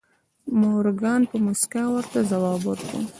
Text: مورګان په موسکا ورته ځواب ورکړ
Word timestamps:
مورګان 0.59 1.21
په 1.29 1.35
موسکا 1.45 1.83
ورته 1.91 2.19
ځواب 2.31 2.61
ورکړ 2.65 3.01